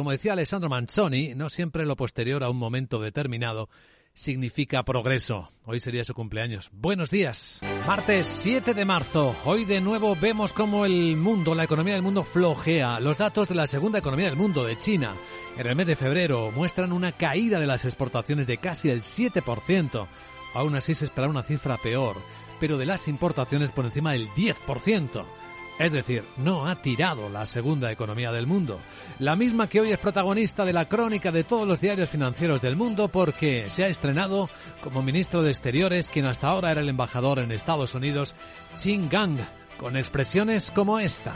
como 0.00 0.12
decía 0.12 0.32
Alessandro 0.32 0.70
Manzoni, 0.70 1.34
no 1.34 1.50
siempre 1.50 1.84
lo 1.84 1.94
posterior 1.94 2.42
a 2.42 2.48
un 2.48 2.56
momento 2.56 3.02
determinado 3.02 3.68
significa 4.14 4.82
progreso. 4.82 5.52
Hoy 5.66 5.78
sería 5.78 6.04
su 6.04 6.14
cumpleaños. 6.14 6.70
Buenos 6.72 7.10
días. 7.10 7.60
Martes 7.86 8.26
7 8.26 8.72
de 8.72 8.86
marzo. 8.86 9.36
Hoy 9.44 9.66
de 9.66 9.82
nuevo 9.82 10.16
vemos 10.16 10.54
cómo 10.54 10.86
el 10.86 11.18
mundo, 11.18 11.54
la 11.54 11.64
economía 11.64 11.92
del 11.92 12.02
mundo 12.02 12.22
flojea. 12.22 12.98
Los 12.98 13.18
datos 13.18 13.50
de 13.50 13.54
la 13.54 13.66
segunda 13.66 13.98
economía 13.98 14.24
del 14.24 14.36
mundo, 14.36 14.64
de 14.64 14.78
China, 14.78 15.14
en 15.58 15.66
el 15.66 15.76
mes 15.76 15.86
de 15.86 15.96
febrero 15.96 16.50
muestran 16.50 16.90
una 16.90 17.12
caída 17.12 17.60
de 17.60 17.66
las 17.66 17.84
exportaciones 17.84 18.46
de 18.46 18.56
casi 18.56 18.88
el 18.88 19.02
7%. 19.02 20.08
Aún 20.54 20.76
así 20.76 20.94
se 20.94 21.04
espera 21.04 21.28
una 21.28 21.42
cifra 21.42 21.76
peor, 21.76 22.16
pero 22.58 22.78
de 22.78 22.86
las 22.86 23.06
importaciones 23.06 23.70
por 23.70 23.84
encima 23.84 24.12
del 24.12 24.30
10%. 24.30 25.26
Es 25.80 25.92
decir, 25.92 26.22
no 26.36 26.68
ha 26.68 26.74
tirado 26.82 27.30
la 27.30 27.46
segunda 27.46 27.90
economía 27.90 28.30
del 28.32 28.46
mundo. 28.46 28.82
La 29.18 29.34
misma 29.34 29.66
que 29.66 29.80
hoy 29.80 29.90
es 29.90 29.98
protagonista 29.98 30.66
de 30.66 30.74
la 30.74 30.86
crónica 30.86 31.32
de 31.32 31.42
todos 31.42 31.66
los 31.66 31.80
diarios 31.80 32.10
financieros 32.10 32.60
del 32.60 32.76
mundo 32.76 33.08
porque 33.08 33.70
se 33.70 33.84
ha 33.84 33.88
estrenado 33.88 34.50
como 34.84 35.02
ministro 35.02 35.42
de 35.42 35.50
Exteriores 35.50 36.10
quien 36.10 36.26
hasta 36.26 36.48
ahora 36.48 36.70
era 36.70 36.82
el 36.82 36.90
embajador 36.90 37.38
en 37.38 37.50
Estados 37.50 37.94
Unidos, 37.94 38.34
Qin 38.78 39.08
Gang, 39.08 39.38
con 39.78 39.96
expresiones 39.96 40.70
como 40.70 41.00
esta. 41.00 41.32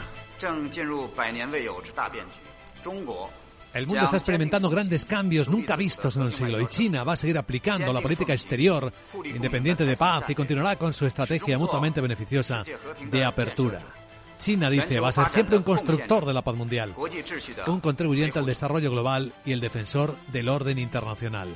El 3.73 3.87
mundo 3.87 4.03
está 4.03 4.17
experimentando 4.17 4.69
grandes 4.69 5.05
cambios 5.05 5.49
nunca 5.49 5.75
vistos 5.75 6.17
en 6.17 6.21
un 6.21 6.31
siglo 6.31 6.61
y 6.61 6.67
China 6.67 7.03
va 7.03 7.13
a 7.13 7.17
seguir 7.17 7.39
aplicando 7.39 7.91
la 7.91 7.99
política 7.99 8.33
exterior 8.33 8.93
independiente 9.23 9.85
de 9.85 9.97
paz 9.97 10.25
y 10.29 10.35
continuará 10.35 10.75
con 10.75 10.93
su 10.93 11.07
estrategia 11.07 11.57
mutuamente 11.57 11.99
beneficiosa 11.99 12.63
de 13.09 13.25
apertura. 13.25 14.04
China, 14.37 14.69
dice, 14.69 14.99
va 14.99 15.09
a 15.09 15.11
ser 15.11 15.29
siempre 15.29 15.57
un 15.57 15.63
constructor 15.63 16.25
de 16.25 16.33
la 16.33 16.41
paz 16.41 16.55
mundial, 16.55 16.93
un 17.67 17.79
contribuyente 17.79 18.39
al 18.39 18.45
desarrollo 18.45 18.91
global 18.91 19.33
y 19.45 19.51
el 19.51 19.59
defensor 19.59 20.15
del 20.31 20.49
orden 20.49 20.79
internacional. 20.79 21.55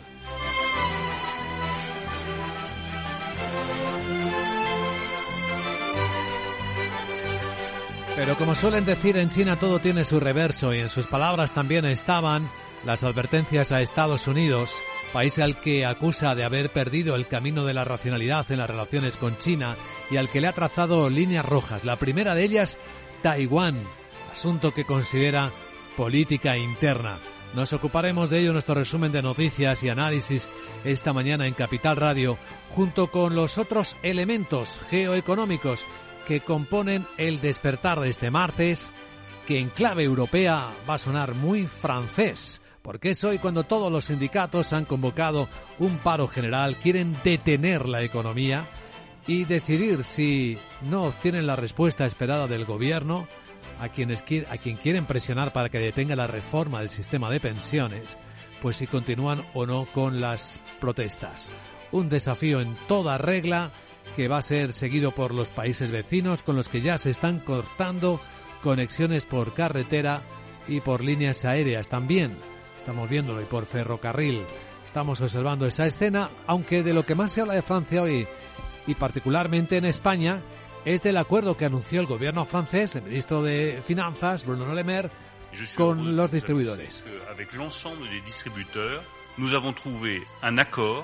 Pero 8.20 8.36
como 8.36 8.54
suelen 8.54 8.84
decir 8.84 9.16
en 9.16 9.30
China 9.30 9.58
todo 9.58 9.80
tiene 9.80 10.04
su 10.04 10.20
reverso 10.20 10.74
y 10.74 10.80
en 10.80 10.90
sus 10.90 11.08
palabras 11.08 11.54
también 11.54 11.86
estaban 11.86 12.50
las 12.86 13.02
advertencias 13.02 13.72
a 13.72 13.80
Estados 13.80 14.28
Unidos, 14.28 14.76
país 15.14 15.40
al 15.40 15.62
que 15.62 15.86
acusa 15.86 16.36
de 16.36 16.44
haber 16.44 16.70
perdido 16.70 17.16
el 17.16 17.28
camino 17.28 17.64
de 17.64 17.74
la 17.74 17.86
racionalidad 17.86 18.52
en 18.52 18.58
las 18.58 18.70
relaciones 18.70 19.16
con 19.16 19.38
China 19.38 19.78
y 20.10 20.18
al 20.18 20.30
que 20.30 20.42
le 20.42 20.48
ha 20.48 20.54
trazado 20.54 21.10
líneas 21.10 21.46
rojas. 21.46 21.84
La 21.84 21.98
primera 21.98 22.36
de 22.36 22.44
ellas, 22.44 22.78
Taiwán, 23.22 23.84
asunto 24.32 24.74
que 24.74 24.86
considera 24.86 25.52
política 25.98 26.58
interna. 26.58 27.18
Nos 27.56 27.74
ocuparemos 27.74 28.30
de 28.30 28.40
ello 28.40 28.50
en 28.50 28.54
nuestro 28.54 28.76
resumen 28.76 29.12
de 29.12 29.24
noticias 29.24 29.82
y 29.82 29.90
análisis 29.90 30.48
esta 30.84 31.14
mañana 31.14 31.48
en 31.48 31.54
Capital 31.54 31.96
Radio, 31.98 32.38
junto 32.76 33.08
con 33.08 33.36
los 33.36 33.58
otros 33.58 33.96
elementos 34.04 34.80
geoeconómicos 34.90 35.84
que 36.28 36.42
componen 36.42 37.08
el 37.18 37.42
despertar 37.42 38.00
de 38.00 38.10
este 38.10 38.30
martes, 38.30 38.92
que 39.48 39.58
en 39.58 39.70
clave 39.70 40.04
europea 40.04 40.70
va 40.88 40.94
a 40.94 41.00
sonar 41.00 41.34
muy 41.34 41.66
francés, 41.66 42.62
porque 42.84 43.10
es 43.10 43.24
hoy 43.24 43.40
cuando 43.40 43.64
todos 43.64 43.92
los 43.92 44.06
sindicatos 44.06 44.72
han 44.72 44.86
convocado 44.86 45.50
un 45.80 45.98
paro 45.98 46.28
general, 46.28 46.76
quieren 46.76 47.16
detener 47.24 47.90
la 47.90 48.04
economía, 48.04 48.70
y 49.30 49.46
decidir 49.46 50.04
si 50.06 50.58
no 50.82 51.04
obtienen 51.04 51.46
la 51.46 51.56
respuesta 51.56 52.04
esperada 52.04 52.48
del 52.48 52.66
gobierno 52.66 53.28
a, 53.80 53.90
quienes, 53.90 54.24
a 54.50 54.58
quien 54.58 54.78
quieren 54.78 55.06
presionar 55.06 55.54
para 55.54 55.70
que 55.70 55.78
detenga 55.78 56.16
la 56.16 56.26
reforma 56.26 56.80
del 56.80 56.90
sistema 56.90 57.30
de 57.30 57.40
pensiones, 57.40 58.18
pues 58.60 58.78
si 58.78 58.88
continúan 58.88 59.46
o 59.54 59.68
no 59.68 59.86
con 59.94 60.20
las 60.20 60.60
protestas. 60.80 61.54
Un 61.92 62.10
desafío 62.10 62.60
en 62.60 62.74
toda 62.88 63.20
regla 63.20 63.70
que 64.16 64.28
va 64.28 64.40
a 64.40 64.42
ser 64.42 64.74
seguido 64.74 65.12
por 65.12 65.32
los 65.32 65.50
países 65.50 65.92
vecinos 65.92 66.42
con 66.42 66.56
los 66.56 66.68
que 66.68 66.82
ya 66.82 66.98
se 66.98 67.12
están 67.12 67.40
cortando 67.40 68.20
conexiones 68.64 69.28
por 69.28 69.54
carretera 69.54 70.24
y 70.68 70.82
por 70.82 71.04
líneas 71.04 71.46
aéreas 71.46 71.88
también. 71.88 72.36
Estamos 72.80 73.08
viéndolo 73.08 73.44
y 73.44 73.46
por 73.46 73.68
ferrocarril. 73.68 74.42
Estamos 74.88 75.22
observando 75.22 75.68
esa 75.68 75.86
escena, 75.86 76.32
aunque 76.48 76.82
de 76.82 76.94
lo 76.94 77.06
que 77.06 77.14
más 77.14 77.32
se 77.32 77.42
habla 77.42 77.54
de 77.54 77.62
Francia 77.62 78.02
hoy 78.02 78.28
y 78.90 78.96
particularmente 78.96 79.78
en 79.78 79.86
España 79.86 80.42
es 80.84 81.04
del 81.04 81.18
acuerdo 81.18 81.56
que 81.56 81.66
anunció 81.66 82.02
el 82.02 82.08
gobierno 82.08 82.44
francés, 82.44 82.96
el 82.96 83.04
ministro 83.04 83.44
de 83.44 83.82
Finanzas, 83.86 84.44
Bruno 84.44 84.74
Le 84.74 84.84
Maire, 84.84 85.12
con 85.76 86.16
los 86.16 86.32
distribuidores. 86.32 87.06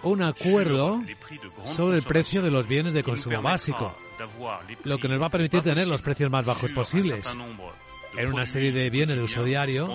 Un 0.01 0.23
acuerdo 0.23 1.01
sobre 1.65 1.97
el 1.97 2.03
precio 2.03 2.41
de 2.41 2.49
los 2.49 2.67
bienes 2.67 2.93
de 2.93 3.03
consumo 3.03 3.41
básico, 3.43 3.95
lo 4.83 4.97
que 4.97 5.07
nos 5.07 5.21
va 5.21 5.27
a 5.27 5.29
permitir 5.29 5.61
tener 5.61 5.87
los 5.87 6.01
precios 6.01 6.31
más 6.31 6.43
bajos 6.43 6.71
posibles 6.71 7.37
en 8.17 8.33
una 8.33 8.47
serie 8.47 8.71
de 8.71 8.89
bienes 8.89 9.15
de 9.15 9.23
uso 9.23 9.43
diario 9.43 9.87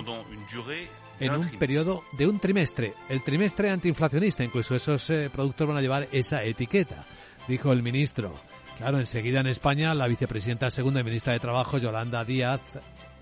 en 1.20 1.32
un 1.32 1.48
periodo 1.58 2.02
de 2.12 2.26
un 2.26 2.40
trimestre. 2.40 2.94
El 3.08 3.22
trimestre 3.22 3.70
antiinflacionista, 3.70 4.42
incluso 4.42 4.74
esos 4.74 5.08
eh, 5.10 5.30
productos 5.30 5.68
van 5.68 5.76
a 5.76 5.80
llevar 5.80 6.08
esa 6.12 6.42
etiqueta, 6.42 7.06
dijo 7.46 7.72
el 7.72 7.82
ministro. 7.82 8.34
Claro, 8.78 8.98
enseguida 8.98 9.40
en 9.40 9.46
España, 9.46 9.94
la 9.94 10.08
vicepresidenta 10.08 10.70
segunda 10.70 11.00
y 11.00 11.04
ministra 11.04 11.34
de 11.34 11.40
Trabajo, 11.40 11.76
Yolanda 11.78 12.24
Díaz, 12.24 12.62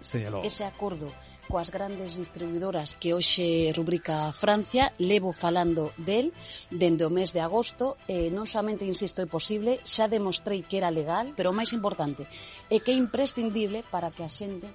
señalou. 0.00 0.46
Ese 0.46 0.64
acordo 0.64 1.10
coas 1.48 1.72
grandes 1.72 2.20
distribuidoras 2.20 3.00
que 3.00 3.16
hoxe 3.16 3.72
rubrica 3.74 4.30
Francia, 4.36 4.92
levo 5.00 5.32
falando 5.32 5.90
del 5.96 6.30
dende 6.70 7.08
o 7.08 7.10
mes 7.10 7.32
de 7.32 7.40
agosto, 7.40 7.96
eh, 8.06 8.28
non 8.30 8.44
somente 8.44 8.84
insisto 8.84 9.24
é 9.24 9.26
posible, 9.26 9.80
xa 9.82 10.06
demostrei 10.06 10.62
que 10.62 10.78
era 10.78 10.92
legal, 10.92 11.32
pero 11.34 11.50
o 11.50 11.56
máis 11.56 11.72
importante 11.72 12.28
é 12.68 12.78
que 12.78 12.92
é 12.92 12.96
imprescindible 12.96 13.82
para 13.88 14.12
que 14.12 14.22
a 14.22 14.30
xente 14.30 14.68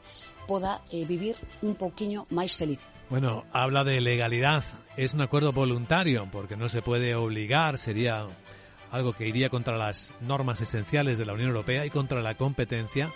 poda 0.49 0.81
eh, 0.91 1.05
vivir 1.05 1.37
un 1.61 1.77
pouquiño 1.77 2.25
máis 2.33 2.57
feliz. 2.57 2.81
Bueno, 3.09 3.45
habla 3.51 3.83
de 3.83 4.01
legalidad. 4.01 4.63
Es 4.97 5.13
un 5.13 5.21
acuerdo 5.21 5.51
voluntario 5.51 6.27
porque 6.31 6.55
no 6.55 6.69
se 6.69 6.81
puede 6.81 7.15
obligar, 7.15 7.77
sería 7.77 8.27
algo 8.91 9.13
que 9.13 9.27
iría 9.27 9.49
contra 9.49 9.77
las 9.77 10.13
normas 10.21 10.61
esenciales 10.61 11.17
de 11.17 11.25
la 11.25 11.33
Unión 11.33 11.49
Europea 11.49 11.85
y 11.85 11.89
contra 11.89 12.21
la 12.21 12.35
competencia, 12.35 13.11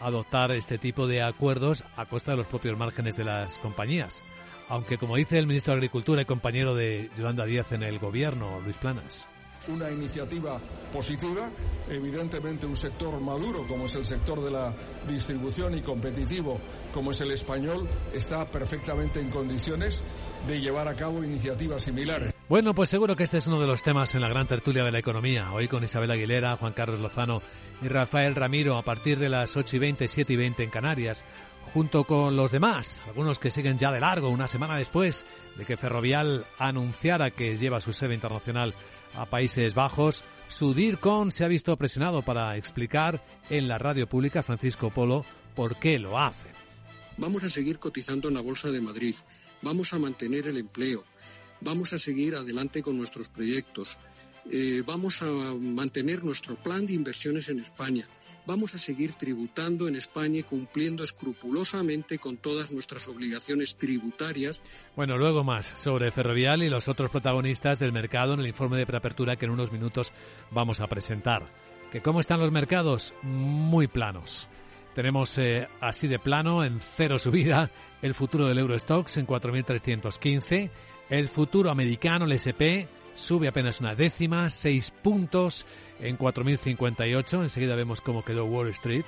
adoptar 0.00 0.50
este 0.52 0.78
tipo 0.78 1.06
de 1.06 1.22
acuerdos 1.22 1.84
a 1.96 2.06
costa 2.06 2.32
de 2.32 2.38
los 2.38 2.46
propios 2.46 2.76
márgenes 2.76 3.16
de 3.16 3.24
las 3.24 3.56
compañías. 3.58 4.22
Aunque, 4.68 4.98
como 4.98 5.16
dice 5.16 5.38
el 5.38 5.46
ministro 5.46 5.72
de 5.72 5.78
Agricultura 5.78 6.22
y 6.22 6.26
compañero 6.26 6.74
de 6.74 7.10
Yolanda 7.16 7.44
Díaz 7.44 7.72
en 7.72 7.82
el 7.82 7.98
gobierno, 7.98 8.60
Luis 8.60 8.78
Planas, 8.78 9.28
una 9.68 9.90
iniciativa 9.90 10.58
positiva. 10.92 11.50
Evidentemente 11.88 12.66
un 12.66 12.76
sector 12.76 13.20
maduro 13.20 13.66
como 13.66 13.86
es 13.86 13.94
el 13.94 14.04
sector 14.04 14.42
de 14.42 14.50
la 14.50 14.74
distribución 15.08 15.76
y 15.76 15.82
competitivo 15.82 16.60
como 16.92 17.10
es 17.10 17.20
el 17.20 17.32
español 17.32 17.88
está 18.12 18.44
perfectamente 18.50 19.20
en 19.20 19.30
condiciones 19.30 20.02
de 20.46 20.60
llevar 20.60 20.88
a 20.88 20.96
cabo 20.96 21.22
iniciativas 21.22 21.82
similares. 21.82 22.32
Bueno, 22.48 22.74
pues 22.74 22.88
seguro 22.88 23.14
que 23.14 23.22
este 23.22 23.38
es 23.38 23.46
uno 23.46 23.60
de 23.60 23.66
los 23.66 23.82
temas 23.82 24.12
en 24.16 24.22
la 24.22 24.28
gran 24.28 24.48
tertulia 24.48 24.82
de 24.82 24.90
la 24.90 24.98
economía. 24.98 25.52
Hoy 25.52 25.68
con 25.68 25.84
Isabel 25.84 26.10
Aguilera, 26.10 26.56
Juan 26.56 26.72
Carlos 26.72 26.98
Lozano 26.98 27.42
y 27.80 27.86
Rafael 27.86 28.34
Ramiro 28.34 28.76
a 28.76 28.82
partir 28.82 29.20
de 29.20 29.28
las 29.28 29.56
8 29.56 29.76
y 29.76 29.78
20, 29.78 30.08
7 30.08 30.32
y 30.32 30.36
20 30.36 30.64
en 30.64 30.70
Canarias 30.70 31.24
junto 31.72 32.04
con 32.04 32.36
los 32.36 32.50
demás, 32.50 33.00
algunos 33.06 33.38
que 33.38 33.50
siguen 33.50 33.78
ya 33.78 33.92
de 33.92 34.00
largo 34.00 34.28
una 34.28 34.48
semana 34.48 34.76
después 34.76 35.24
de 35.56 35.64
que 35.64 35.76
Ferrovial 35.76 36.44
anunciara 36.58 37.30
que 37.30 37.56
lleva 37.56 37.80
su 37.80 37.92
sede 37.92 38.14
internacional 38.14 38.74
a 39.14 39.26
Países 39.26 39.74
Bajos. 39.74 40.24
Su 40.48 40.74
DIRCON 40.74 41.32
se 41.32 41.44
ha 41.44 41.48
visto 41.48 41.76
presionado 41.76 42.22
para 42.22 42.56
explicar 42.56 43.24
en 43.48 43.68
la 43.68 43.78
radio 43.78 44.08
pública 44.08 44.42
Francisco 44.42 44.90
Polo 44.90 45.24
por 45.54 45.78
qué 45.78 45.98
lo 45.98 46.18
hace. 46.18 46.48
Vamos 47.16 47.44
a 47.44 47.48
seguir 47.48 47.78
cotizando 47.78 48.28
en 48.28 48.34
la 48.34 48.40
Bolsa 48.40 48.70
de 48.70 48.80
Madrid, 48.80 49.14
vamos 49.62 49.92
a 49.92 49.98
mantener 49.98 50.46
el 50.46 50.56
empleo, 50.56 51.04
vamos 51.60 51.92
a 51.92 51.98
seguir 51.98 52.34
adelante 52.34 52.82
con 52.82 52.96
nuestros 52.96 53.28
proyectos, 53.28 53.98
eh, 54.50 54.82
vamos 54.86 55.22
a 55.22 55.26
mantener 55.26 56.24
nuestro 56.24 56.56
plan 56.56 56.86
de 56.86 56.94
inversiones 56.94 57.48
en 57.48 57.60
España, 57.60 58.08
vamos 58.46 58.74
a 58.74 58.78
seguir 58.78 59.14
tributando 59.14 59.88
en 59.88 59.96
España 59.96 60.40
y 60.40 60.42
cumpliendo 60.42 61.04
escrupulosamente 61.04 62.18
con 62.18 62.36
todas 62.36 62.70
nuestras 62.70 63.08
obligaciones 63.08 63.76
tributarias. 63.76 64.60
Bueno, 64.96 65.18
luego 65.18 65.44
más 65.44 65.66
sobre 65.66 66.10
Ferrovial 66.10 66.62
y 66.62 66.70
los 66.70 66.88
otros 66.88 67.10
protagonistas 67.10 67.78
del 67.78 67.92
mercado 67.92 68.34
en 68.34 68.40
el 68.40 68.48
informe 68.48 68.76
de 68.76 68.86
preapertura 68.86 69.36
que 69.36 69.46
en 69.46 69.52
unos 69.52 69.72
minutos 69.72 70.12
vamos 70.50 70.80
a 70.80 70.86
presentar. 70.86 71.50
¿Que 71.90 72.00
¿Cómo 72.00 72.20
están 72.20 72.40
los 72.40 72.52
mercados? 72.52 73.14
Muy 73.22 73.88
planos. 73.88 74.48
Tenemos 74.94 75.36
eh, 75.38 75.68
así 75.80 76.08
de 76.08 76.18
plano, 76.18 76.64
en 76.64 76.80
cero 76.96 77.18
subida, 77.18 77.70
el 78.02 78.14
futuro 78.14 78.46
del 78.46 78.58
Eurostox 78.58 79.16
en 79.18 79.26
4.315, 79.26 80.70
el 81.10 81.28
futuro 81.28 81.70
americano, 81.70 82.24
el 82.24 82.32
SP, 82.38 82.88
sube 83.14 83.48
apenas 83.48 83.80
una 83.80 83.94
décima, 83.94 84.48
seis 84.48 84.90
puntos 84.90 85.66
en 85.98 86.16
4.058. 86.16 87.42
Enseguida 87.42 87.74
vemos 87.74 88.00
cómo 88.00 88.24
quedó 88.24 88.44
Wall 88.46 88.68
Street. 88.68 89.04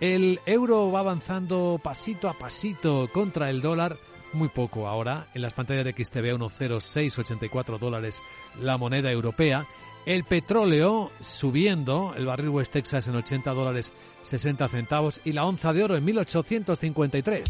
El 0.00 0.40
euro 0.46 0.90
va 0.90 1.00
avanzando 1.00 1.80
pasito 1.82 2.28
a 2.28 2.38
pasito 2.38 3.08
contra 3.12 3.50
el 3.50 3.60
dólar 3.60 3.98
muy 4.32 4.48
poco 4.48 4.88
ahora. 4.88 5.28
En 5.34 5.42
las 5.42 5.54
pantallas 5.54 5.84
de 5.84 5.92
XTV 5.92 6.38
10684 6.38 7.78
dólares 7.78 8.20
la 8.60 8.78
moneda 8.78 9.10
europea. 9.10 9.66
El 10.06 10.24
petróleo 10.24 11.10
subiendo, 11.20 12.14
el 12.16 12.26
barril 12.26 12.48
West 12.48 12.72
Texas 12.72 13.06
en 13.06 13.14
80 13.14 13.52
dólares 13.52 13.92
60 14.22 14.68
centavos 14.68 15.20
y 15.24 15.32
la 15.32 15.44
onza 15.44 15.72
de 15.72 15.84
oro 15.84 15.96
en 15.96 16.04
1853. 16.04 17.48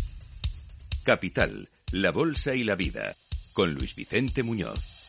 Capital, 1.02 1.68
la 1.90 2.12
bolsa 2.12 2.54
y 2.54 2.62
la 2.62 2.76
vida, 2.76 3.16
con 3.52 3.74
Luis 3.74 3.94
Vicente 3.94 4.42
Muñoz. 4.42 5.02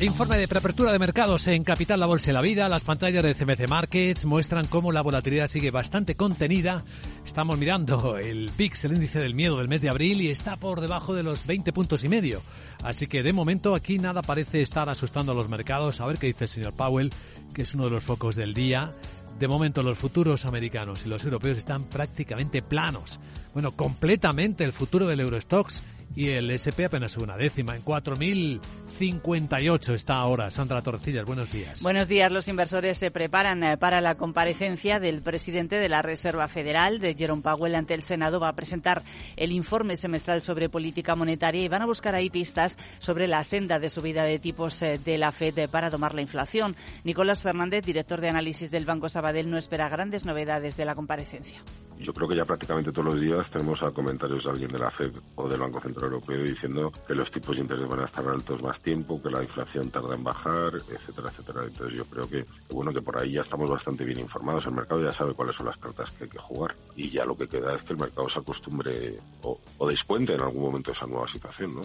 Informe 0.00 0.36
de 0.36 0.48
preapertura 0.48 0.90
de 0.90 0.98
mercados 0.98 1.46
en 1.46 1.62
Capital, 1.62 2.00
la 2.00 2.06
Bolsa 2.06 2.30
y 2.30 2.34
la 2.34 2.40
Vida. 2.40 2.68
Las 2.68 2.82
pantallas 2.82 3.22
de 3.22 3.34
CMC 3.34 3.68
Markets 3.68 4.24
muestran 4.24 4.66
cómo 4.66 4.90
la 4.90 5.02
volatilidad 5.02 5.46
sigue 5.46 5.70
bastante 5.70 6.16
contenida. 6.16 6.84
Estamos 7.24 7.58
mirando 7.58 8.18
el 8.18 8.50
PIX, 8.56 8.84
el 8.84 8.94
índice 8.94 9.20
del 9.20 9.34
miedo 9.34 9.58
del 9.58 9.68
mes 9.68 9.82
de 9.82 9.88
abril, 9.88 10.20
y 10.20 10.30
está 10.30 10.56
por 10.56 10.80
debajo 10.80 11.14
de 11.14 11.22
los 11.22 11.46
20 11.46 11.72
puntos 11.72 12.02
y 12.02 12.08
medio. 12.08 12.42
Así 12.82 13.06
que 13.06 13.22
de 13.22 13.32
momento 13.32 13.74
aquí 13.76 13.98
nada 13.98 14.20
parece 14.20 14.62
estar 14.62 14.88
asustando 14.88 15.30
a 15.30 15.34
los 15.36 15.48
mercados. 15.48 16.00
A 16.00 16.06
ver 16.06 16.18
qué 16.18 16.26
dice 16.26 16.44
el 16.44 16.50
señor 16.50 16.74
Powell, 16.74 17.12
que 17.54 17.62
es 17.62 17.72
uno 17.74 17.84
de 17.84 17.90
los 17.90 18.02
focos 18.02 18.34
del 18.34 18.52
día. 18.52 18.90
De 19.38 19.48
momento 19.48 19.82
los 19.82 19.96
futuros 19.96 20.44
americanos 20.44 21.06
y 21.06 21.08
los 21.08 21.24
europeos 21.24 21.58
están 21.58 21.84
prácticamente 21.84 22.62
planos. 22.62 23.20
Bueno, 23.52 23.72
completamente 23.72 24.64
el 24.64 24.72
futuro 24.72 25.06
del 25.06 25.20
Eurostox 25.20 25.82
y 26.14 26.28
el 26.30 26.50
SP 26.50 26.86
apenas 26.86 27.16
una 27.16 27.36
décima 27.36 27.76
en 27.76 27.84
4.058 27.84 29.94
está 29.94 30.16
ahora. 30.16 30.50
Sandra 30.50 30.82
Torcillas, 30.82 31.24
buenos 31.24 31.52
días. 31.52 31.82
Buenos 31.82 32.08
días. 32.08 32.30
Los 32.30 32.48
inversores 32.48 32.98
se 32.98 33.10
preparan 33.10 33.64
eh, 33.64 33.76
para 33.76 34.00
la 34.00 34.16
comparecencia 34.16 35.00
del 35.00 35.22
presidente 35.22 35.76
de 35.76 35.88
la 35.88 36.02
Reserva 36.02 36.46
Federal, 36.48 37.00
de 37.00 37.14
Jerome 37.14 37.42
Powell, 37.42 37.74
ante 37.74 37.94
el 37.94 38.02
Senado. 38.02 38.40
Va 38.40 38.48
a 38.48 38.54
presentar 38.54 39.02
el 39.36 39.52
informe 39.52 39.96
semestral 39.96 40.42
sobre 40.42 40.68
política 40.68 41.16
monetaria 41.16 41.62
y 41.62 41.68
van 41.68 41.82
a 41.82 41.86
buscar 41.86 42.14
ahí 42.14 42.30
pistas 42.30 42.76
sobre 42.98 43.26
la 43.26 43.44
senda 43.44 43.78
de 43.78 43.90
subida 43.90 44.24
de 44.24 44.38
tipos 44.38 44.80
eh, 44.82 44.98
de 45.04 45.18
la 45.18 45.32
FED 45.32 45.68
para 45.68 45.90
domar 45.90 46.14
la 46.14 46.22
inflación. 46.22 46.76
Nicolás 47.04 47.42
Fernández, 47.42 47.84
director 47.84 48.20
de 48.20 48.28
análisis 48.28 48.70
del 48.70 48.84
Banco 48.84 49.08
Sabadell, 49.08 49.50
no 49.50 49.58
espera 49.58 49.88
grandes 49.88 50.24
novedades 50.24 50.76
de 50.76 50.84
la 50.84 50.94
comparecencia. 50.94 51.62
Yo 51.98 52.12
creo 52.12 52.28
que 52.28 52.36
ya 52.36 52.44
prácticamente 52.44 52.92
todos 52.92 53.14
los 53.14 53.20
días 53.20 53.50
tenemos 53.50 53.82
a 53.82 53.90
comentarios 53.90 54.44
de 54.44 54.50
alguien 54.50 54.70
de 54.70 54.78
la 54.78 54.90
FED 54.90 55.12
o 55.36 55.48
del 55.48 55.60
Banco 55.60 55.80
Central 55.80 56.12
Europeo 56.12 56.42
diciendo 56.42 56.92
que 57.06 57.14
los 57.14 57.30
tipos 57.30 57.56
de 57.56 57.62
interés 57.62 57.88
van 57.88 58.00
a 58.00 58.04
estar 58.04 58.26
altos 58.26 58.62
más 58.62 58.80
tiempo, 58.80 59.22
que 59.22 59.30
la 59.30 59.42
inflación 59.42 59.90
tarda 59.90 60.14
en 60.14 60.24
bajar, 60.24 60.74
etcétera, 60.74 61.30
etcétera. 61.30 61.64
Entonces 61.64 61.96
yo 61.96 62.04
creo 62.04 62.28
que, 62.28 62.44
bueno, 62.70 62.92
que 62.92 63.00
por 63.00 63.18
ahí 63.18 63.32
ya 63.32 63.40
estamos 63.40 63.70
bastante 63.70 64.04
bien 64.04 64.18
informados. 64.18 64.66
El 64.66 64.72
mercado 64.72 65.02
ya 65.02 65.12
sabe 65.12 65.34
cuáles 65.34 65.56
son 65.56 65.66
las 65.66 65.78
cartas 65.78 66.10
que 66.12 66.24
hay 66.24 66.30
que 66.30 66.38
jugar 66.38 66.76
y 66.96 67.10
ya 67.10 67.24
lo 67.24 67.36
que 67.36 67.48
queda 67.48 67.74
es 67.74 67.82
que 67.82 67.92
el 67.92 67.98
mercado 67.98 68.28
se 68.28 68.38
acostumbre 68.40 69.18
o, 69.42 69.58
o 69.78 69.88
descuente 69.88 70.34
en 70.34 70.40
algún 70.40 70.62
momento 70.62 70.92
esa 70.92 71.06
nueva 71.06 71.28
situación, 71.28 71.76
¿no? 71.76 71.82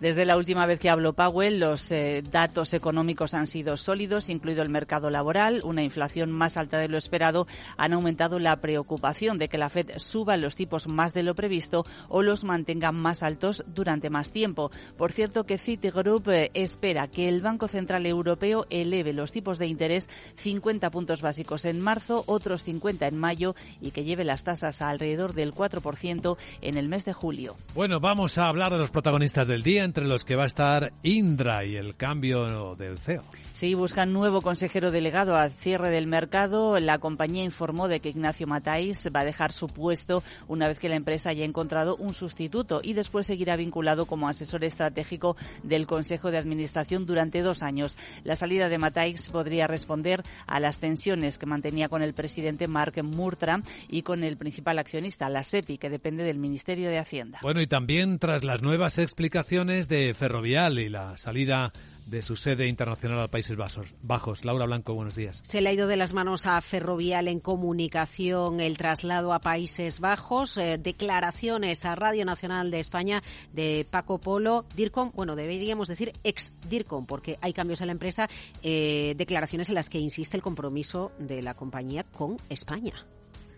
Desde 0.00 0.24
la 0.24 0.38
última 0.38 0.64
vez 0.64 0.80
que 0.80 0.88
habló 0.88 1.12
Powell, 1.12 1.60
los 1.60 1.92
eh, 1.92 2.22
datos 2.22 2.72
económicos 2.72 3.34
han 3.34 3.46
sido 3.46 3.76
sólidos, 3.76 4.30
incluido 4.30 4.62
el 4.62 4.70
mercado 4.70 5.10
laboral. 5.10 5.60
Una 5.62 5.82
inflación 5.82 6.32
más 6.32 6.56
alta 6.56 6.78
de 6.78 6.88
lo 6.88 6.96
esperado 6.96 7.46
han 7.76 7.92
aumentado 7.92 8.38
la 8.38 8.56
preocupación 8.62 9.36
de 9.36 9.48
que 9.48 9.58
la 9.58 9.68
Fed 9.68 9.90
suba 9.98 10.38
los 10.38 10.56
tipos 10.56 10.88
más 10.88 11.12
de 11.12 11.22
lo 11.22 11.34
previsto 11.34 11.84
o 12.08 12.22
los 12.22 12.44
mantenga 12.44 12.92
más 12.92 13.22
altos 13.22 13.62
durante 13.66 14.08
más 14.08 14.30
tiempo. 14.30 14.70
Por 14.96 15.12
cierto, 15.12 15.44
que 15.44 15.58
Citigroup 15.58 16.30
eh, 16.30 16.50
espera 16.54 17.06
que 17.06 17.28
el 17.28 17.42
Banco 17.42 17.68
Central 17.68 18.06
Europeo 18.06 18.64
eleve 18.70 19.12
los 19.12 19.32
tipos 19.32 19.58
de 19.58 19.66
interés 19.66 20.08
50 20.36 20.88
puntos 20.88 21.20
básicos 21.20 21.66
en 21.66 21.78
marzo, 21.78 22.24
otros 22.26 22.62
50 22.62 23.06
en 23.06 23.18
mayo 23.18 23.54
y 23.82 23.90
que 23.90 24.04
lleve 24.04 24.24
las 24.24 24.44
tasas 24.44 24.80
a 24.80 24.88
alrededor 24.88 25.34
del 25.34 25.52
4% 25.52 26.38
en 26.62 26.78
el 26.78 26.88
mes 26.88 27.04
de 27.04 27.12
julio. 27.12 27.54
Bueno, 27.74 28.00
vamos 28.00 28.38
a 28.38 28.48
hablar 28.48 28.72
de 28.72 28.78
los 28.78 28.90
protagonistas 28.90 29.46
del 29.46 29.62
día 29.62 29.89
entre 29.90 30.06
los 30.06 30.24
que 30.24 30.36
va 30.36 30.44
a 30.44 30.46
estar 30.46 30.92
Indra 31.02 31.64
y 31.64 31.74
el 31.74 31.96
cambio 31.96 32.76
del 32.76 32.96
CEO. 33.00 33.24
Sí, 33.60 33.74
buscan 33.74 34.14
nuevo 34.14 34.40
consejero 34.40 34.90
delegado 34.90 35.36
al 35.36 35.50
cierre 35.50 35.90
del 35.90 36.06
mercado. 36.06 36.80
La 36.80 36.96
compañía 36.96 37.44
informó 37.44 37.88
de 37.88 38.00
que 38.00 38.08
Ignacio 38.08 38.46
Matáis 38.46 39.10
va 39.14 39.20
a 39.20 39.24
dejar 39.26 39.52
su 39.52 39.66
puesto 39.66 40.22
una 40.48 40.66
vez 40.66 40.78
que 40.78 40.88
la 40.88 40.94
empresa 40.94 41.28
haya 41.28 41.44
encontrado 41.44 41.94
un 41.96 42.14
sustituto 42.14 42.80
y 42.82 42.94
después 42.94 43.26
seguirá 43.26 43.56
vinculado 43.56 44.06
como 44.06 44.30
asesor 44.30 44.64
estratégico 44.64 45.36
del 45.62 45.86
Consejo 45.86 46.30
de 46.30 46.38
Administración 46.38 47.04
durante 47.04 47.42
dos 47.42 47.62
años. 47.62 47.98
La 48.24 48.34
salida 48.34 48.70
de 48.70 48.78
Matáis 48.78 49.28
podría 49.28 49.66
responder 49.66 50.22
a 50.46 50.58
las 50.58 50.78
tensiones 50.78 51.36
que 51.36 51.44
mantenía 51.44 51.90
con 51.90 52.00
el 52.00 52.14
presidente 52.14 52.66
Mark 52.66 52.94
Murtra 53.04 53.60
y 53.90 54.00
con 54.00 54.24
el 54.24 54.38
principal 54.38 54.78
accionista, 54.78 55.28
la 55.28 55.42
SEPI, 55.42 55.76
que 55.76 55.90
depende 55.90 56.24
del 56.24 56.38
Ministerio 56.38 56.88
de 56.88 56.96
Hacienda. 56.96 57.40
Bueno, 57.42 57.60
y 57.60 57.66
también 57.66 58.18
tras 58.18 58.42
las 58.42 58.62
nuevas 58.62 58.96
explicaciones 58.96 59.86
de 59.86 60.14
Ferrovial 60.14 60.78
y 60.78 60.88
la 60.88 61.18
salida 61.18 61.74
de 62.10 62.22
su 62.22 62.36
sede 62.36 62.66
internacional 62.66 63.20
a 63.20 63.28
Países 63.28 63.56
Bajos. 63.56 64.44
Laura 64.44 64.66
Blanco, 64.66 64.94
buenos 64.94 65.14
días. 65.14 65.40
Se 65.44 65.60
le 65.60 65.68
ha 65.68 65.72
ido 65.72 65.86
de 65.86 65.96
las 65.96 66.12
manos 66.12 66.46
a 66.46 66.60
Ferrovial 66.60 67.28
en 67.28 67.40
comunicación 67.40 68.60
el 68.60 68.76
traslado 68.76 69.32
a 69.32 69.38
Países 69.38 70.00
Bajos. 70.00 70.56
Eh, 70.56 70.78
declaraciones 70.82 71.84
a 71.84 71.94
Radio 71.94 72.24
Nacional 72.24 72.70
de 72.70 72.80
España 72.80 73.22
de 73.52 73.86
Paco 73.88 74.18
Polo, 74.18 74.66
DIRCOM, 74.74 75.12
bueno, 75.14 75.36
deberíamos 75.36 75.88
decir 75.88 76.12
ex 76.24 76.52
DIRCOM, 76.68 77.06
porque 77.06 77.38
hay 77.40 77.52
cambios 77.52 77.80
en 77.80 77.86
la 77.86 77.92
empresa. 77.92 78.28
Eh, 78.62 79.14
declaraciones 79.16 79.68
en 79.68 79.76
las 79.76 79.88
que 79.88 79.98
insiste 79.98 80.36
el 80.36 80.42
compromiso 80.42 81.12
de 81.18 81.42
la 81.42 81.54
compañía 81.54 82.02
con 82.02 82.36
España 82.48 83.06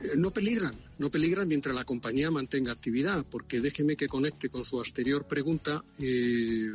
eh, 0.02 0.16
no 0.16 0.32
peligran, 0.32 0.74
no 0.98 1.10
peligran 1.10 1.46
mientras 1.46 1.74
la 1.74 1.84
compañía 1.84 2.30
mantenga 2.30 2.72
actividad, 2.72 3.24
porque 3.30 3.60
déjeme 3.60 3.96
que 3.96 4.08
conecte 4.08 4.48
con 4.48 4.64
su 4.64 4.80
anterior 4.80 5.24
pregunta. 5.24 5.84
Eh, 5.98 6.72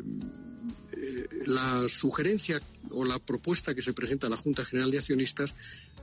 la 1.47 1.87
sugerencia 1.87 2.61
o 2.91 3.05
la 3.05 3.19
propuesta 3.19 3.73
que 3.73 3.81
se 3.81 3.93
presenta 3.93 4.27
a 4.27 4.29
la 4.29 4.37
Junta 4.37 4.65
General 4.65 4.91
de 4.91 4.97
Accionistas 4.97 5.55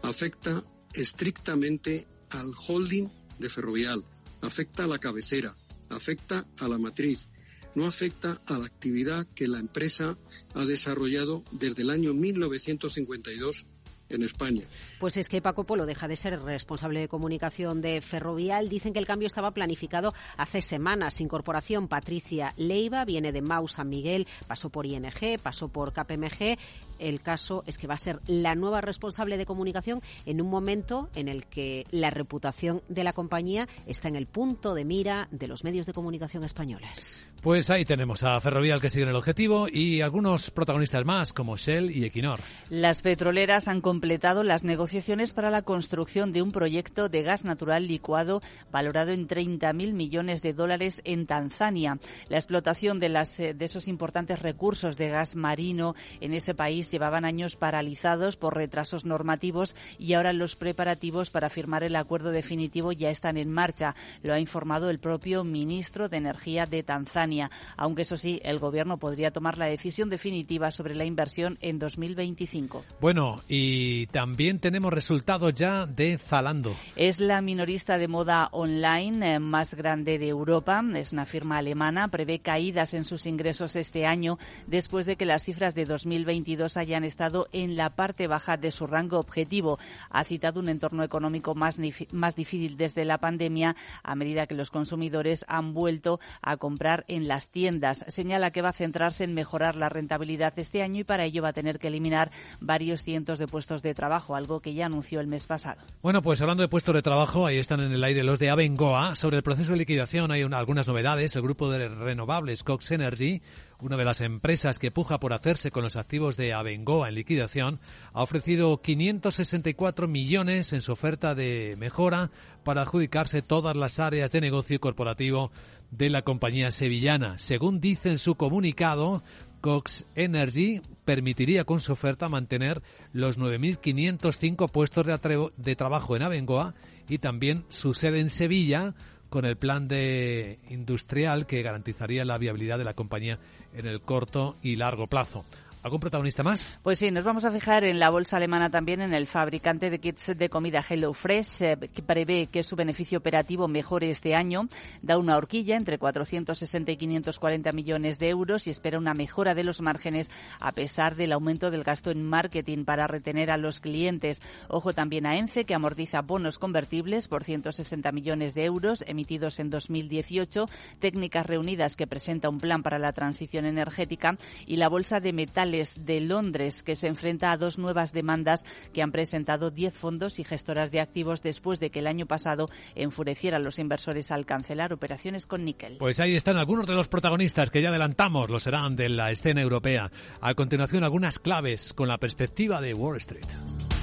afecta 0.03 0.65
estrictamente 0.95 2.07
al 2.31 2.53
holding 2.57 3.09
de 3.39 3.49
Ferrovial, 3.49 4.05
afecta 4.41 4.85
a 4.85 4.87
la 4.87 4.99
cabecera, 4.99 5.55
afecta 5.91 6.47
a 6.59 6.69
la 6.69 6.79
matriz, 6.79 7.29
no 7.75 7.87
afecta 7.87 8.41
a 8.47 8.59
la 8.59 8.67
actividad 8.67 9.27
que 9.35 9.47
la 9.47 9.59
empresa 9.59 10.17
ha 10.55 10.65
desarrollado 10.65 11.45
desde 11.53 11.83
el 11.83 11.91
año 11.91 12.15
1952 12.15 13.67
en 14.15 14.23
España. 14.23 14.65
Pues 14.99 15.17
es 15.17 15.29
que 15.29 15.43
Paco 15.43 15.65
Polo 15.65 15.87
deja 15.87 16.09
de 16.09 16.17
ser 16.17 16.41
responsable 16.41 17.01
de 17.01 17.09
comunicación 17.09 17.81
de 17.81 18.01
Ferrovial. 18.01 18.69
Dicen 18.69 18.93
que 18.93 18.99
el 18.99 19.07
cambio 19.07 19.27
estaba 19.27 19.51
planificado 19.51 20.15
hace 20.37 20.63
semanas. 20.63 21.21
Incorporación 21.21 21.89
Patricia 21.89 22.53
Leiva 22.57 23.05
viene 23.05 23.33
de 23.33 23.43
Mau 23.43 23.69
San 23.69 23.89
Miguel, 23.89 24.27
pasó 24.47 24.71
por 24.71 24.87
ING, 24.87 25.39
pasó 25.43 25.69
por 25.69 25.93
KPMG. 25.93 26.59
El 26.99 27.21
caso 27.21 27.65
es 27.67 27.77
que 27.77 27.87
va 27.87 27.95
a 27.95 27.99
ser 27.99 28.21
la 28.27 28.55
nueva 28.55 28.81
responsable 28.81 29.37
de 29.37 29.47
comunicación 29.47 30.01
en 30.27 30.41
un 30.41 30.49
momento 30.49 31.11
en 31.15 31.29
el 31.29 31.47
que 31.47 31.87
la 31.91 32.11
reputación 32.11 32.83
de 32.89 33.05
la 33.05 33.13
compañía 33.13 33.69
está 33.87 34.09
en 34.09 34.17
el 34.17 34.27
punto 34.27 34.75
de 34.75 34.85
mira 34.85 35.29
de 35.31 35.49
los 35.49 35.65
medios 35.65 35.87
de 35.87 35.93
comunicación 35.93 36.45
españoles. 36.45 37.29
Pues 37.45 37.69
ahí 37.69 37.85
tenemos 37.85 38.25
a 38.25 38.41
Ferrovial 38.41 38.81
que 38.81 38.89
sigue 38.89 39.03
en 39.03 39.11
el 39.11 39.17
objetivo 39.17 39.69
y 39.71 40.01
algunos 40.01 40.51
protagonistas 40.51 41.05
más 41.05 41.35
como 41.35 41.59
Shell 41.59 41.91
y 41.91 42.07
Equinor. 42.07 42.41
Las 42.71 43.03
petroleras 43.03 43.69
han 43.69 43.83
completado 43.83 44.43
las 44.45 44.65
negociaciones 44.65 45.35
para 45.35 45.51
la 45.51 45.61
construcción 45.61 46.33
de 46.33 46.41
un 46.41 46.53
proyecto 46.53 47.11
de 47.11 47.23
gas 47.23 47.45
natural 47.45 47.87
licuado 47.87 48.41
valorado 48.73 49.13
en 49.13 49.29
30.000 49.29 49.93
millones 49.93 50.41
de 50.41 50.55
dólares 50.55 51.03
en 51.05 51.27
Tanzania. 51.27 51.99
La 52.31 52.39
explotación 52.39 52.99
de, 52.99 53.11
las, 53.11 53.37
de 53.37 53.55
esos 53.61 53.89
importantes 53.89 54.41
recursos 54.41 54.97
de 54.97 55.11
gas 55.11 55.37
marino 55.37 55.95
en 56.23 56.33
ese 56.33 56.55
país 56.55 56.91
llevaban 56.91 57.27
años 57.27 57.57
paralizados 57.57 58.39
por 58.39 58.57
retrasos 58.57 59.05
normativos 59.05 59.77
y 59.99 60.15
ahora 60.15 60.33
los 60.33 60.57
preparativos 60.57 61.29
para 61.29 61.51
firmar 61.51 61.83
el 61.83 61.97
acuerdo 61.97 62.31
definitivo 62.31 62.91
ya 62.93 63.11
están 63.11 63.37
en 63.37 63.53
marcha. 63.53 63.95
Lo 64.23 64.33
ha 64.33 64.41
informado 64.41 64.89
el 64.89 64.99
propio 64.99 65.45
ministro 65.45 66.09
de 66.09 66.17
Energía 66.17 66.65
de 66.65 66.83
Tanzania 66.83 67.34
aunque 67.77 68.03
eso 68.03 68.17
sí, 68.17 68.41
el 68.45 68.59
Gobierno 68.59 68.99
podría 68.99 69.31
tomar 69.31 69.59
la 69.59 69.67
decisión 69.67 70.11
definitiva 70.11 70.71
sobre 70.71 70.95
la 70.95 71.05
inversión 71.05 71.59
en 71.61 71.79
2025. 71.79 72.85
Bueno, 73.01 73.43
y 73.49 74.07
también 74.07 74.59
tenemos 74.59 74.93
resultados 74.93 75.55
ya 75.55 75.87
de 75.87 76.19
Zalando. 76.19 76.75
Es 76.97 77.21
la 77.21 77.41
minorista 77.41 77.99
de 77.99 78.09
moda 78.09 78.49
online 78.53 79.35
eh, 79.35 79.39
más 79.39 79.75
grande 79.75 80.19
de 80.19 80.29
Europa, 80.29 80.83
es 80.95 81.13
una 81.13 81.27
firma 81.27 81.59
alemana, 81.59 82.09
prevé 82.09 82.41
caídas 82.41 82.95
en 82.95 83.05
sus 83.05 83.27
ingresos 83.27 83.77
este 83.77 84.07
año 84.07 84.39
después 84.67 85.07
de 85.07 85.17
que 85.17 85.27
las 85.27 85.43
cifras 85.43 85.75
de 85.75 85.85
2022 85.85 86.77
hayan 86.77 87.05
estado 87.05 87.49
en 87.53 87.77
la 87.77 87.91
parte 87.91 88.27
baja 88.27 88.57
de 88.57 88.71
su 88.71 88.87
rango 88.87 89.19
objetivo. 89.19 89.79
Ha 90.11 90.25
citado 90.25 90.61
un 90.61 90.69
entorno 90.69 91.05
económico 91.05 91.55
más, 91.55 91.79
más 92.13 92.37
difícil 92.37 92.77
desde 92.77 93.05
la 93.05 93.19
pandemia 93.19 93.77
a 94.03 94.15
medida 94.15 94.47
que 94.47 94.55
los 94.55 94.71
consumidores 94.71 95.45
han 95.49 95.75
vuelto 95.75 96.21
a 96.43 96.57
comprar 96.57 97.05
en 97.09 97.24
las 97.29 97.49
tiendas. 97.49 98.05
Señala 98.09 98.51
que 98.51 98.63
va 98.63 98.71
a 98.71 98.73
centrarse 98.73 99.25
en 99.25 99.35
mejorar 99.35 99.77
la 99.77 99.89
rentabilidad 99.89 100.53
este 100.57 100.83
año 100.83 101.01
y 101.01 101.05
para 101.05 101.25
ello 101.25 101.43
va 101.43 101.49
a 101.49 101.53
tener 101.53 101.79
que 101.79 101.89
eliminar 101.89 102.31
varios 102.61 103.03
cientos 103.03 103.39
de 103.39 103.47
puestos 103.47 103.83
de 103.83 103.95
trabajo, 103.95 104.37
algo 104.37 104.61
que 104.61 104.75
ya 104.75 104.87
anunció 104.87 105.21
el 105.21 105.27
mes 105.27 105.47
pasado. 105.47 105.83
Bueno, 106.03 106.23
pues 106.23 106.41
hablando 106.41 106.63
de 106.63 106.69
puestos 106.69 106.95
de 106.95 107.03
trabajo, 107.03 107.47
ahí 107.47 107.59
están 107.59 107.81
en 107.81 107.93
el 107.93 108.05
aire 108.05 108.23
los 108.23 108.39
de 108.39 108.51
Abengoa. 108.51 109.15
Sobre 109.15 109.37
el 109.39 109.43
proceso 109.43 109.73
de 109.73 109.79
liquidación 109.79 110.31
hay 110.31 110.43
algunas 110.43 110.89
novedades. 110.89 111.37
El 111.37 111.43
grupo 111.43 111.71
de 111.71 111.89
renovables 111.89 112.63
Cox 112.65 112.91
Energy 112.91 113.43
una 113.85 113.99
de 113.99 114.05
las 114.07 114.23
empresas 114.23 114.79
que 114.79 114.91
puja 114.91 115.21
por 115.21 115.35
hacerse 115.35 115.71
con 115.71 115.83
los 115.83 115.97
activos 115.97 116.39
de 116.39 116.55
Abengoa 116.55 117.11
en 117.11 117.17
liquidación, 117.17 117.81
ha 118.15 118.23
ofrecido 118.23 118.81
564 118.81 120.09
millones 120.09 120.73
en 120.73 120.81
su 120.81 120.93
oferta 120.93 121.35
de 121.35 121.77
mejora 121.79 122.31
para 122.65 122.81
adjudicarse 122.81 123.43
todas 123.43 123.77
las 123.77 124.01
áreas 124.01 124.33
de 124.33 124.41
negocio 124.41 124.81
corporativo 124.81 125.51
de 125.91 126.09
la 126.09 126.23
compañía 126.23 126.71
sevillana. 126.71 127.39
Según 127.39 127.79
dice 127.79 128.09
en 128.09 128.19
su 128.19 128.37
comunicado, 128.37 129.23
Cox 129.61 130.07
Energy 130.15 130.81
permitiría 131.05 131.65
con 131.65 131.81
su 131.81 131.93
oferta 131.93 132.31
mantener 132.31 132.83
los 133.13 133.39
9.505 133.39 134.71
puestos 134.71 135.07
de, 135.07 135.51
de 135.59 135.77
trabajo 135.77 136.17
en 136.17 136.23
Abengoa 136.23 136.75
y 137.07 137.19
también 137.19 137.67
su 137.69 137.93
sede 137.93 138.21
en 138.21 138.31
Sevilla, 138.31 138.95
con 139.35 139.45
el 139.45 139.57
plan 139.57 139.89
de 139.89 140.61
industrial 140.71 141.45
que 141.49 141.61
garantizaría 141.63 142.25
la 142.25 142.39
viabilidad 142.39 142.79
de 142.79 142.85
la 142.85 142.95
compañía 142.95 143.41
en 143.77 143.85
el 143.85 144.01
corto 144.01 144.55
y 144.63 144.77
largo 144.77 145.09
plazo. 145.09 145.45
¿Algún 145.85 146.01
protagonista 146.01 146.43
más? 146.43 146.67
Pues 146.83 146.99
sí, 146.99 147.11
nos 147.11 147.25
vamos 147.25 147.45
a 147.45 147.51
fijar 147.51 147.85
en 147.85 147.99
la 147.99 148.09
bolsa 148.09 148.39
alemana 148.39 148.71
también, 148.71 149.03
en 149.03 149.13
el 149.13 149.27
fabricante 149.27 149.91
de 149.91 149.99
kits 149.99 150.35
de 150.35 150.49
comida 150.49 150.83
HelloFresh, 150.83 151.61
eh, 151.61 151.77
que 151.95 152.03
prevé 152.03 152.47
que 152.47 152.63
su 152.63 152.75
beneficio 152.75 153.19
operativo 153.19 153.69
mejore 153.69 154.09
este 154.09 154.35
año. 154.35 154.67
Da 155.03 155.19
una 155.19 155.37
horquilla 155.37 155.77
entre 155.77 155.99
460 155.99 156.91
y 156.91 156.97
540 156.97 157.71
millones 157.73 158.19
de 158.19 158.31
euros 158.31 158.67
y 158.67 158.71
espera 158.71 158.97
una 158.97 159.13
mejora 159.13 159.55
de 159.55 159.63
los 159.63 159.83
márgenes 159.83 160.31
a 160.59 160.73
pesar 160.73 161.17
del 161.17 161.33
aumento 161.33 161.71
del 161.71 161.85
gasto 161.85 162.11
en 162.11 162.23
marketing 162.23 162.87
para 162.87 163.07
retener 163.07 163.51
a 163.51 163.59
los 163.59 163.81
clientes. 163.81 164.41
Ojo 164.69 164.95
también 164.95 165.27
a 165.27 165.37
ENCE, 165.37 165.67
que 165.67 165.75
amortiza 165.75 166.23
bonos 166.23 166.59
convertibles 166.59 167.29
por 167.29 167.45
160 167.45 168.11
millones 168.11 168.55
de 168.55 168.65
euros 168.65 169.05
emitidos 169.07 169.59
en 169.59 169.69
2018. 169.69 170.67
Técnicas 170.99 171.45
Reunidas, 171.45 171.95
que 171.95 172.07
presenta 172.07 172.49
un 172.49 172.59
plan 172.59 172.83
para 172.83 172.99
la 172.99 173.13
transición 173.13 173.67
energética. 173.67 174.39
Y 174.65 174.77
la 174.77 174.89
bolsa 174.89 175.21
de 175.21 175.35
metales 175.35 175.74
de 175.97 176.21
Londres, 176.21 176.83
que 176.83 176.97
se 176.97 177.09
enfrenta 177.09 177.51
a 177.51 177.57
dos 177.57 177.79
nuevas 177.79 178.13
demandas 178.13 178.65
que 178.93 179.03
han 179.03 179.13
presentado 179.13 179.71
10 179.71 179.95
fondos 179.95 180.39
y 180.39 180.45
gestoras 180.45 180.91
de 180.91 181.01
activos 181.01 181.43
después 181.43 181.81
de 181.81 181.91
que 181.91 181.99
el 181.99 182.07
año 182.07 182.27
pasado 182.27 182.69
enfurecieran 182.95 183.63
los 183.63 183.79
inversores 183.79 184.31
al 184.31 184.47
cancelar 184.47 184.93
operaciones 184.93 185.47
con 185.47 185.65
níquel. 185.65 185.99
Pues 185.99 186.21
ahí 186.21 186.37
están 186.37 186.57
algunos 186.57 186.87
de 186.87 186.95
los 186.95 187.09
protagonistas 187.09 187.71
que 187.71 187.83
ya 187.83 187.89
adelantamos, 187.89 188.51
lo 188.51 188.61
serán 188.61 188.97
de 188.97 189.09
la 189.09 189.31
escena 189.31 189.61
europea. 189.61 190.11
A 190.41 190.55
continuación, 190.55 191.05
algunas 191.05 191.39
claves 191.39 191.93
con 191.93 192.09
la 192.09 192.19
perspectiva 192.19 192.81
de 192.81 192.95
Wall 192.95 193.17
Street. 193.17 193.94